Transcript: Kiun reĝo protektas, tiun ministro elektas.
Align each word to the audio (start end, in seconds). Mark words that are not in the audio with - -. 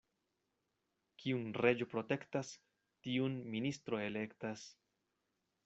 Kiun 1.23 1.51
reĝo 1.65 1.87
protektas, 1.91 2.51
tiun 3.05 3.37
ministro 3.57 4.01
elektas. 4.09 4.65